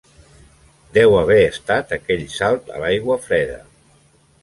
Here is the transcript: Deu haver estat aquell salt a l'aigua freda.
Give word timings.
Deu 0.99 1.13
haver 1.19 1.37
estat 1.51 1.95
aquell 1.99 2.25
salt 2.39 2.75
a 2.79 2.83
l'aigua 2.85 3.23
freda. 3.31 3.65